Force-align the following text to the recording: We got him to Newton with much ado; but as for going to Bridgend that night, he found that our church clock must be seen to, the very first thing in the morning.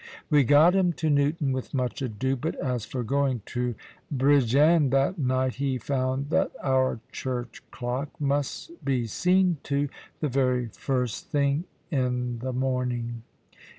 We 0.31 0.43
got 0.43 0.73
him 0.73 0.93
to 0.93 1.11
Newton 1.11 1.51
with 1.51 1.75
much 1.75 2.01
ado; 2.01 2.35
but 2.35 2.55
as 2.55 2.85
for 2.85 3.03
going 3.03 3.43
to 3.45 3.75
Bridgend 4.11 4.89
that 4.89 5.19
night, 5.19 5.53
he 5.57 5.77
found 5.77 6.31
that 6.31 6.49
our 6.63 7.01
church 7.11 7.61
clock 7.69 8.19
must 8.19 8.83
be 8.83 9.05
seen 9.05 9.57
to, 9.65 9.89
the 10.19 10.27
very 10.27 10.69
first 10.69 11.27
thing 11.29 11.65
in 11.91 12.39
the 12.39 12.51
morning. 12.51 13.21